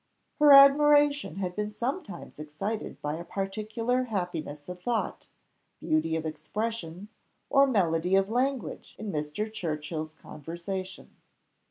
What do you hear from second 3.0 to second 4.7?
by a particular happiness